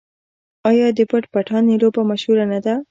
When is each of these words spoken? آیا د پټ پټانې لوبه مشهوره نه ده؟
آیا 0.69 0.87
د 0.97 0.99
پټ 1.09 1.23
پټانې 1.33 1.75
لوبه 1.81 2.01
مشهوره 2.11 2.45
نه 2.51 2.59
ده؟ 2.65 2.73